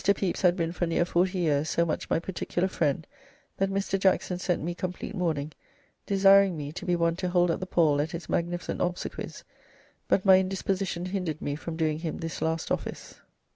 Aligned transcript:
Pepys 0.03 0.41
had 0.41 0.55
been 0.55 0.71
for 0.71 0.87
neere 0.87 1.05
40 1.05 1.37
yeeres 1.37 1.69
so 1.69 1.85
much 1.85 2.09
my 2.09 2.17
particular 2.17 2.67
friend 2.67 3.05
that 3.57 3.69
Mr. 3.69 3.99
Jackson 3.99 4.39
sent 4.39 4.63
me 4.63 4.73
compleat 4.73 5.13
mourning, 5.13 5.51
desiring 6.07 6.57
me 6.57 6.71
to 6.71 6.87
be 6.87 6.95
one 6.95 7.15
to 7.17 7.29
hold 7.29 7.51
up 7.51 7.59
the 7.59 7.67
pall 7.67 8.01
at 8.01 8.09
his 8.09 8.27
magnificent 8.27 8.81
obsequies, 8.81 9.43
but 10.07 10.25
my 10.25 10.37
indisposition 10.39 11.05
hinder'd 11.05 11.39
me 11.39 11.55
from 11.55 11.77
doing 11.77 11.99
him 11.99 12.17
this 12.17 12.41
last 12.41 12.71
office." 12.71 13.21